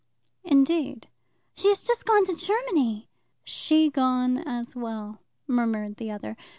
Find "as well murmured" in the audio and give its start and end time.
4.39-5.97